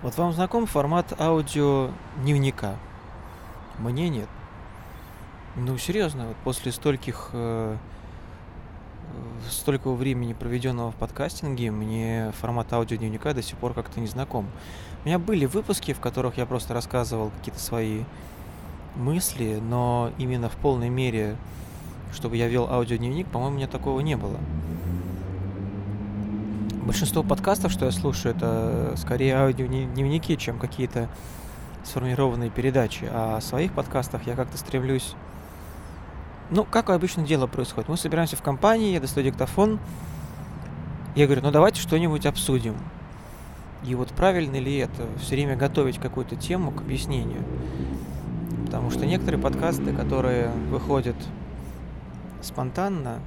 [0.00, 1.90] Вот вам знаком формат аудио
[2.22, 2.76] дневника?
[3.78, 4.28] Мне нет.
[5.56, 13.34] Ну, серьезно, вот после стольких э, э, столького времени, проведенного в подкастинге, мне формат аудиодневника
[13.34, 14.46] до сих пор как-то не знаком.
[15.02, 18.04] У меня были выпуски, в которых я просто рассказывал какие-то свои
[18.94, 21.36] мысли, но именно в полной мере,
[22.12, 24.38] чтобы я вел аудиодневник, по-моему, у меня такого не было.
[26.88, 31.10] Большинство подкастов, что я слушаю, это скорее аудиодневники, чем какие-то
[31.84, 33.06] сформированные передачи.
[33.12, 35.14] А о своих подкастах я как-то стремлюсь...
[36.48, 37.90] Ну, как обычно дело происходит.
[37.90, 39.78] Мы собираемся в компании, я достаю диктофон,
[41.14, 42.74] я говорю, ну давайте что-нибудь обсудим.
[43.84, 47.44] И вот правильно ли это, все время готовить какую-то тему к объяснению.
[48.64, 51.16] Потому что некоторые подкасты, которые выходят
[52.40, 53.20] спонтанно,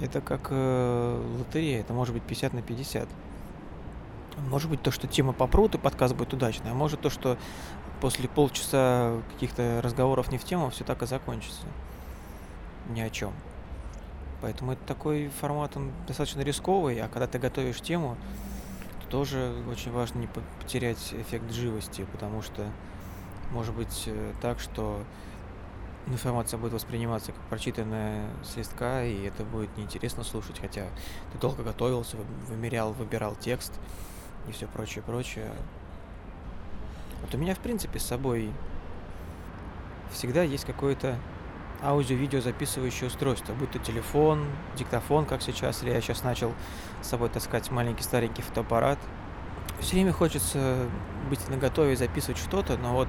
[0.00, 3.08] это как э, лотерея, это может быть 50 на 50.
[4.48, 7.38] Может быть то, что тема попрут и подкаст будет удачный, а может то, что
[8.00, 11.62] после полчаса каких-то разговоров не в тему, все так и закончится.
[12.90, 13.32] Ни о чем.
[14.42, 18.16] Поэтому это такой формат, он достаточно рисковый, а когда ты готовишь тему,
[19.02, 20.28] то тоже очень важно не
[20.60, 22.66] потерять эффект живости, потому что
[23.52, 25.02] может быть э, так, что
[26.06, 30.86] информация будет восприниматься как прочитанная с листка, и это будет неинтересно слушать, хотя
[31.32, 32.16] ты долго готовился,
[32.48, 33.72] вымерял, выбирал текст
[34.48, 35.50] и все прочее, прочее.
[37.22, 38.52] Вот у меня, в принципе, с собой
[40.12, 41.18] всегда есть какое-то
[41.82, 44.46] аудио-видео записывающее устройство, будь то телефон,
[44.76, 46.54] диктофон, как сейчас, или я сейчас начал
[47.02, 48.98] с собой таскать маленький старенький фотоаппарат.
[49.80, 50.88] Все время хочется
[51.28, 53.08] быть наготове записывать что-то, но вот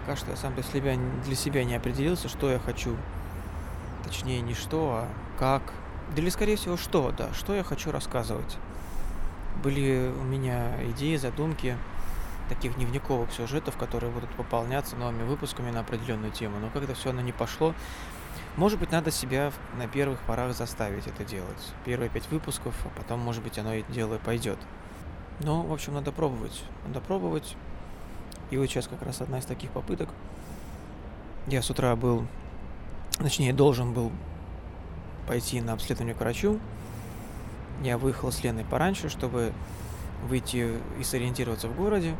[0.00, 2.96] пока что я сам для себя, для себя не определился, что я хочу.
[4.04, 5.62] Точнее, не что, а как.
[6.14, 8.56] Да или, скорее всего, что, да, что я хочу рассказывать.
[9.62, 11.76] Были у меня идеи, задумки
[12.48, 16.58] таких дневниковых сюжетов, которые будут пополняться новыми выпусками на определенную тему.
[16.58, 17.74] Но когда все оно не пошло,
[18.56, 21.72] может быть, надо себя на первых порах заставить это делать.
[21.84, 24.58] Первые пять выпусков, а потом, может быть, оно и дело пойдет.
[25.40, 26.64] Но, в общем, надо пробовать.
[26.86, 27.56] Надо пробовать.
[28.50, 30.08] И вот сейчас как раз одна из таких попыток.
[31.46, 32.26] Я с утра был,
[33.18, 34.10] точнее, должен был
[35.26, 36.58] пойти на обследование к врачу.
[37.82, 39.52] Я выехал с Леной пораньше, чтобы
[40.26, 42.16] выйти и сориентироваться в городе.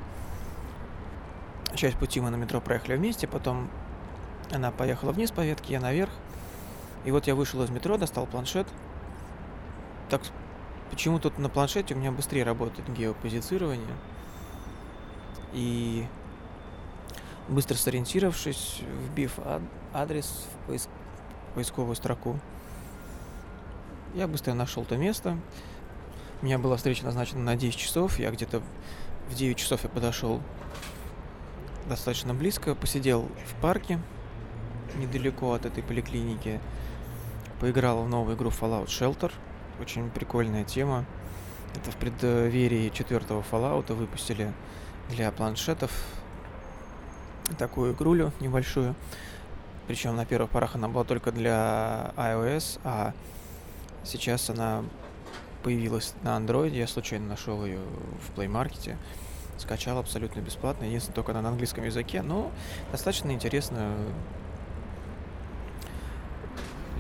[1.75, 3.69] Часть пути мы на метро проехали вместе, потом
[4.51, 6.11] она поехала вниз по ветке, я наверх.
[7.05, 8.67] И вот я вышел из метро, достал планшет.
[10.09, 10.23] Так,
[10.91, 13.95] почему тут на планшете у меня быстрее работает геопозиционирование.
[15.53, 16.07] И
[17.51, 19.39] быстро сориентировавшись, вбив
[19.93, 20.89] адрес в поиск...
[21.55, 22.39] поисковую строку,
[24.15, 25.37] я быстро нашел то место.
[26.43, 28.19] У меня была встреча назначена на 10 часов.
[28.19, 28.63] Я где-то
[29.29, 30.41] в 9 часов я подошел
[31.89, 34.01] достаточно близко, посидел в парке
[34.97, 36.61] недалеко от этой поликлиники,
[37.61, 39.33] поиграл в новую игру Fallout Shelter.
[39.81, 41.05] Очень прикольная тема.
[41.75, 44.53] Это в преддверии четвертого Fallout выпустили
[45.09, 45.93] для планшетов
[47.59, 48.95] такую игрулю небольшую.
[49.87, 53.13] Причем на первых порах она была только для iOS, а
[54.05, 54.85] сейчас она
[55.63, 56.71] появилась на Android.
[56.71, 58.97] Я случайно нашел ее в Play Market.
[59.59, 60.85] Скачал абсолютно бесплатно.
[60.85, 62.23] Единственное, только она на английском языке.
[62.23, 62.51] Но
[62.93, 63.95] достаточно интересно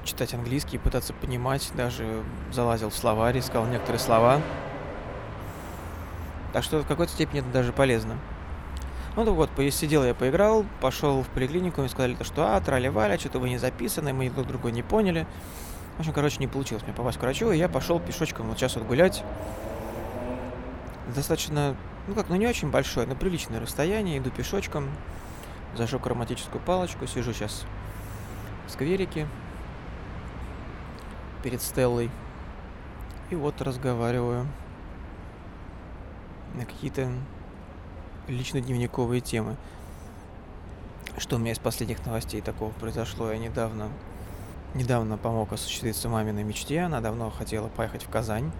[0.05, 1.71] читать английский, пытаться понимать.
[1.77, 2.23] Даже
[2.53, 4.43] залазил в словарь, искал некоторые слова.
[6.53, 8.19] Так что в какой-то степени это даже полезно.
[9.17, 13.41] Ну так вот, сидел я, поиграл, пошел в поликлинику, мне сказали, что а, трали-валя, что-то
[13.41, 15.27] вы не записаны, мы друг друга не поняли.
[15.97, 18.77] В общем, короче, не получилось мне попасть к врачу, и я пошел пешочком вот сейчас
[18.77, 19.25] вот гулять.
[21.15, 21.77] Достаточно,
[22.07, 24.89] ну как, ну не очень большое, но приличное расстояние, иду пешочком,
[25.77, 27.65] зажег ароматическую палочку, сижу сейчас
[28.69, 29.27] в скверике
[31.43, 32.11] перед Стеллой.
[33.31, 34.47] И вот разговариваю
[36.55, 37.11] на какие-то
[38.31, 39.57] лично-дневниковые темы.
[41.19, 43.31] Что у меня из последних новостей такого произошло?
[43.31, 43.89] Я недавно,
[44.75, 46.81] недавно помог осуществиться маминой мечте.
[46.81, 48.51] Она давно хотела поехать в Казань.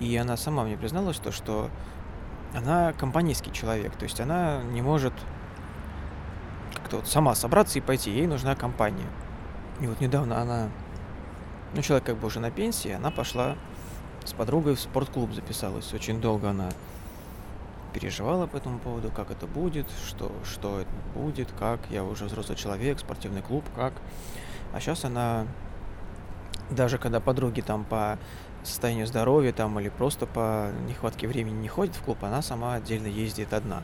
[0.00, 1.70] И она сама мне призналась, то, что
[2.54, 3.96] она компанейский человек.
[3.96, 5.12] То есть она не может
[6.74, 8.10] как-то вот сама собраться и пойти.
[8.10, 9.06] Ей нужна компания.
[9.80, 10.68] И вот недавно она,
[11.74, 13.56] ну, человек как бы уже на пенсии, она пошла
[14.24, 15.92] с подругой в спортклуб записалась.
[15.92, 16.70] Очень долго она
[17.98, 21.80] переживала по этому поводу, как это будет, что, что это будет, как.
[21.90, 23.92] Я уже взрослый человек, спортивный клуб, как.
[24.72, 25.46] А сейчас она,
[26.70, 28.18] даже когда подруги там по
[28.62, 33.06] состоянию здоровья там или просто по нехватке времени не ходит в клуб, она сама отдельно
[33.06, 33.82] ездит одна.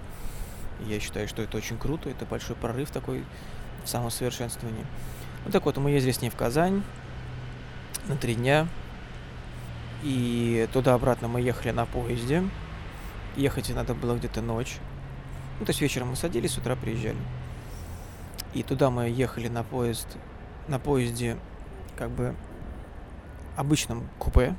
[0.86, 3.24] Я считаю, что это очень круто, это большой прорыв такой
[3.84, 4.84] в самосовершенствовании.
[5.44, 6.82] Ну так вот, мы ездили с ней в Казань
[8.06, 8.68] на три дня.
[10.02, 12.44] И туда-обратно мы ехали на поезде.
[13.36, 14.78] Ехать надо было где-то ночь.
[15.58, 17.16] Ну, то есть вечером мы садились, с утра приезжали.
[18.54, 20.06] И туда мы ехали на поезд,
[20.68, 21.36] на поезде
[21.96, 22.34] как бы
[23.56, 24.54] обычном купе,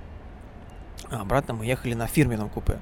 [1.09, 2.79] а обратно мы ехали на фирменном купе.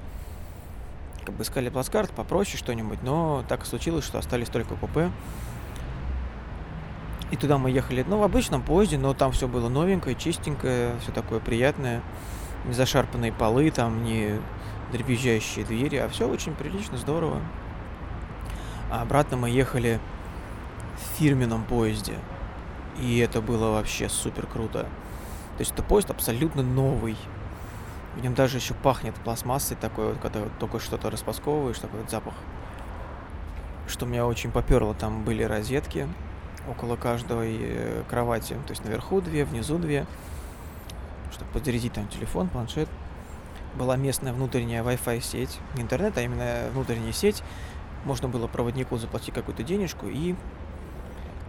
[1.24, 5.10] Как бы искали плацкарт попроще что-нибудь, но так случилось, что остались только купе.
[7.30, 11.10] И туда мы ехали, ну, в обычном поезде, но там все было новенькое, чистенькое, все
[11.12, 12.02] такое приятное.
[12.66, 14.38] Не зашарпанные полы, там не
[14.94, 17.40] дребезжащие двери, а все очень прилично, здорово.
[18.90, 19.98] А обратно мы ехали
[20.96, 22.14] в фирменном поезде.
[23.00, 24.82] И это было вообще супер круто.
[25.56, 27.16] То есть это поезд абсолютно новый.
[28.14, 32.10] В нем даже еще пахнет пластмассой такой вот, когда вот только что-то распасковываешь, такой вот
[32.10, 32.34] запах.
[33.88, 36.08] Что меня очень поперло, там были розетки
[36.68, 38.54] около каждой э, кровати.
[38.66, 40.06] То есть наверху две, внизу две.
[41.32, 42.88] Чтобы подзарядить там телефон, планшет.
[43.76, 45.58] Была местная внутренняя Wi-Fi сеть.
[45.74, 47.42] Не интернет, а именно внутренняя сеть.
[48.04, 50.34] Можно было проводнику заплатить какую-то денежку и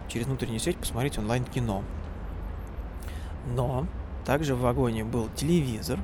[0.08, 1.82] через внутреннюю сеть посмотреть онлайн-кино.
[3.54, 3.86] Но
[4.24, 6.00] также в вагоне был телевизор,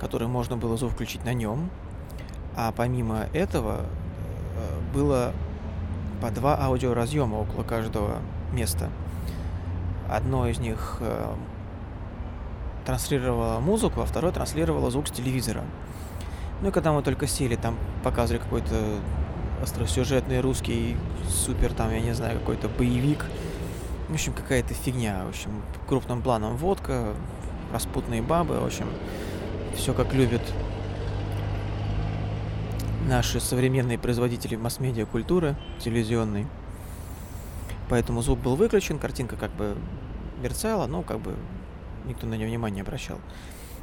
[0.00, 1.70] который можно было звук включить на нем.
[2.56, 3.82] А помимо этого
[4.56, 5.32] э, было
[6.20, 8.18] по два аудиоразъема около каждого
[8.52, 8.90] места.
[10.08, 10.98] Одно из них
[12.88, 15.62] транслировало музыку, а второе транслировало звук с телевизора.
[16.62, 18.74] Ну и когда мы только сели, там показывали какой-то
[19.62, 20.96] остросюжетный русский
[21.28, 23.26] супер, там, я не знаю, какой-то боевик.
[24.08, 25.22] В общем, какая-то фигня.
[25.26, 25.50] В общем,
[25.86, 27.12] крупным планом водка,
[27.74, 28.88] распутные бабы, в общем,
[29.76, 30.40] все как любят
[33.06, 36.46] наши современные производители масс-медиа культуры телевизионной.
[37.90, 39.76] Поэтому звук был выключен, картинка как бы
[40.40, 41.34] мерцала, но как бы
[42.04, 43.18] никто на нее внимания не обращал.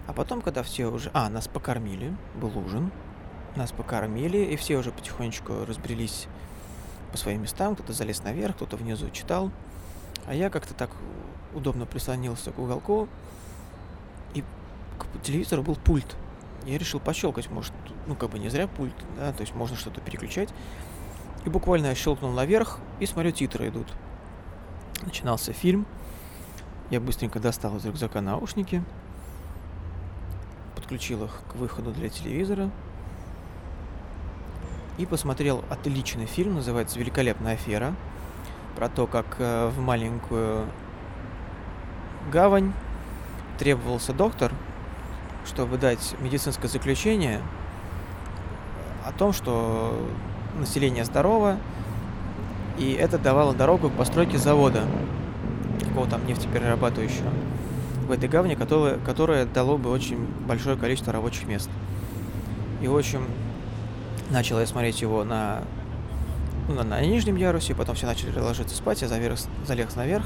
[0.08, 1.10] А потом, когда все уже...
[1.14, 2.92] А, нас покормили, был ужин,
[3.56, 6.28] нас покормили, и все уже потихонечку разбрелись
[7.12, 7.76] по своим местам.
[7.76, 9.52] Кто-то залез наверх, кто-то внизу читал.
[10.28, 10.90] А я как-то так
[11.54, 13.08] удобно прислонился к уголку,
[14.34, 14.44] и
[15.00, 16.16] к телевизору был пульт.
[16.66, 17.74] Я решил пощелкать, может,
[18.08, 20.50] ну как бы не зря пульт, да, то есть можно что-то переключать.
[21.46, 23.88] И буквально я щелкнул наверх, и смотрю, титры идут.
[25.04, 25.86] Начинался фильм.
[26.92, 28.84] Я быстренько достал из рюкзака наушники,
[30.76, 32.70] подключил их к выходу для телевизора,
[34.98, 37.96] и посмотрел отличный фильм, называется «Великолепная афера»,
[38.76, 40.66] про то, как э, в маленькую
[42.32, 42.74] гавань
[43.58, 44.52] требовался доктор,
[45.46, 47.42] чтобы дать медицинское заключение
[49.06, 49.98] о том, что
[50.60, 51.58] население здорово,
[52.78, 54.84] и это давало дорогу к постройке завода,
[55.96, 57.32] какого там нефтеперерабатывающего
[58.06, 61.70] в этой гавани, которое, которое дало бы очень большое количество рабочих мест.
[62.82, 63.26] И, в общем,
[64.32, 65.62] Начал я смотреть его на,
[66.68, 69.38] ну, на, на нижнем ярусе, потом все начали ложиться спать, я заверх,
[69.68, 70.26] залез наверх,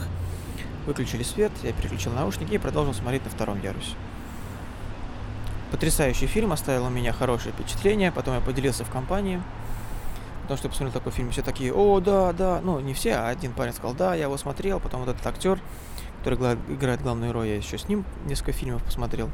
[0.87, 3.91] выключили свет, я переключил наушники и продолжил смотреть на втором ярусе.
[5.71, 9.41] Потрясающий фильм, оставил у меня хорошее впечатление, потом я поделился в компании,
[10.49, 13.27] потому что я посмотрел такой фильм, все такие, о, да, да, ну, не все, а
[13.27, 15.59] один парень сказал, да, я его смотрел, потом вот этот актер,
[16.23, 19.29] который играет главную роль, я еще с ним несколько фильмов посмотрел.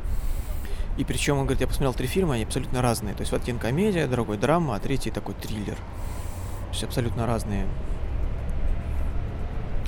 [0.98, 3.14] И причем, он говорит, я посмотрел три фильма, они абсолютно разные.
[3.16, 5.76] То есть вот один комедия, другой драма, а третий такой триллер.
[5.76, 7.66] То есть абсолютно разные,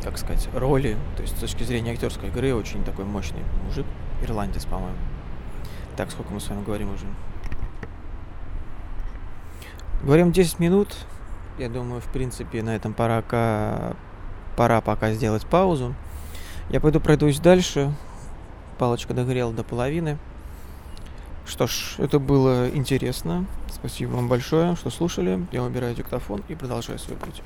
[0.01, 0.95] как сказать, роли.
[1.17, 3.85] То есть с точки зрения актерской игры очень такой мощный мужик.
[4.21, 4.97] Ирландец, по-моему.
[5.97, 7.05] Так, сколько мы с вами говорим уже?
[10.03, 10.95] Говорим 10 минут.
[11.57, 13.23] Я думаю, в принципе, на этом пора,
[14.55, 15.95] пора пока сделать паузу.
[16.69, 17.93] Я пойду пройдусь дальше.
[18.77, 20.17] Палочка догрела до половины.
[21.47, 23.45] Что ж, это было интересно.
[23.73, 25.45] Спасибо вам большое, что слушали.
[25.51, 27.41] Я убираю диктофон и продолжаю свой путь.